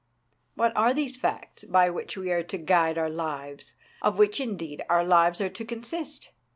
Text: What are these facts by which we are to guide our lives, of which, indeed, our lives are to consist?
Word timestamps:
What 0.55 0.73
are 0.75 0.95
these 0.95 1.15
facts 1.15 1.63
by 1.63 1.91
which 1.91 2.17
we 2.17 2.31
are 2.31 2.41
to 2.41 2.57
guide 2.57 2.97
our 2.97 3.07
lives, 3.07 3.75
of 4.01 4.17
which, 4.17 4.39
indeed, 4.41 4.83
our 4.89 5.03
lives 5.03 5.39
are 5.39 5.49
to 5.49 5.63
consist? 5.63 6.31